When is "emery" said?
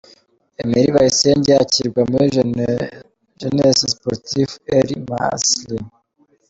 0.61-0.91